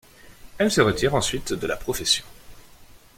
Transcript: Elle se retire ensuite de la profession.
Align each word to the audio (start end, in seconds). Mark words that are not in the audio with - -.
Elle 0.57 0.71
se 0.71 0.81
retire 0.81 1.13
ensuite 1.13 1.53
de 1.53 1.67
la 1.67 1.75
profession. 1.75 2.25